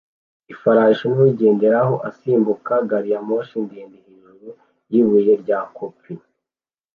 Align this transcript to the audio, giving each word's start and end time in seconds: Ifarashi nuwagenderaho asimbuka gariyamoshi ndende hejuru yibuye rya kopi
Ifarashi 0.53 1.05
nuwagenderaho 1.07 1.95
asimbuka 2.09 2.73
gariyamoshi 2.89 3.55
ndende 3.65 3.97
hejuru 4.05 4.49
yibuye 4.91 5.33
rya 5.43 5.59
kopi 5.75 6.11